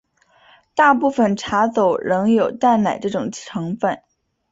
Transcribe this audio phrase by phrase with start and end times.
[0.73, 4.01] 大部份茶走仍有淡奶这种成份。